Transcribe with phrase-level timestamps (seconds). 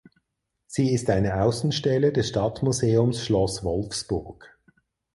[0.65, 4.57] Sie ist eine Außenstelle des Stadtmuseums Schloss Wolfsburg.